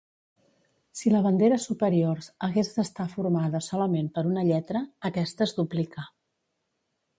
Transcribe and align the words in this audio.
Si 1.01 1.11
la 1.15 1.19
bandera 1.25 1.59
superior 1.65 2.23
hagués 2.47 2.73
d'estar 2.79 3.07
formada 3.13 3.63
solament 3.67 4.09
per 4.17 4.25
una 4.33 4.47
lletra, 4.51 4.85
aquesta 5.13 5.49
es 5.49 5.57
duplica. 5.63 6.11